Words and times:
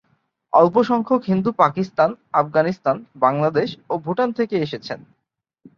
অল্প 0.53 0.75
সংখ্যক 0.83 1.21
হিন্দু 1.27 1.49
পাকিস্তান, 1.53 2.09
আফগানিস্তান, 2.33 2.95
বাংলাদেশ, 3.15 3.69
ও 3.89 3.93
ভুটান 3.97 4.29
থেকে 4.31 4.55
এসেছেন। 4.57 4.99